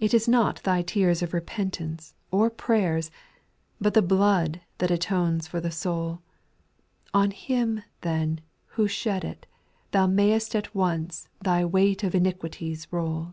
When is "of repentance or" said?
1.22-2.50